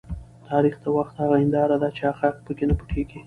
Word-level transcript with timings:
تاریخ 0.49 0.75
د 0.81 0.85
وخت 0.97 1.13
هغه 1.21 1.35
هنداره 1.41 1.75
ده 1.81 1.89
چې 1.95 2.01
حقایق 2.09 2.37
په 2.45 2.51
کې 2.57 2.65
نه 2.69 2.75
پټیږي. 2.79 3.19